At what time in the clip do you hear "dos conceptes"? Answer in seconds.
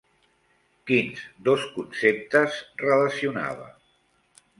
1.49-2.57